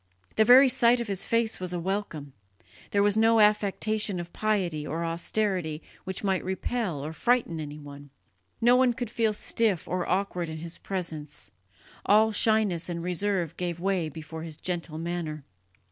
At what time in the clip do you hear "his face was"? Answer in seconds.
1.07-1.73